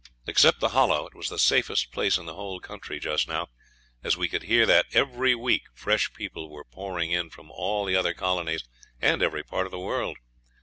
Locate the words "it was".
1.05-1.29